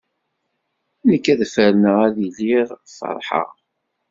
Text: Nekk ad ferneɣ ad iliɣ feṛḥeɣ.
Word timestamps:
Nekk 1.09 1.25
ad 1.33 1.41
ferneɣ 1.53 1.97
ad 2.07 2.15
iliɣ 2.27 2.69
feṛḥeɣ. 2.97 3.49